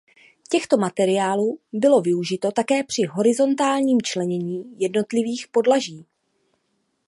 Těchto 0.49 0.77
materiálů 0.77 1.59
bylo 1.73 2.01
využito 2.01 2.51
také 2.51 2.83
při 2.83 3.01
horizontálním 3.11 4.01
členění 4.01 4.75
jednotlivých 4.81 5.47
podlaží. 5.47 6.05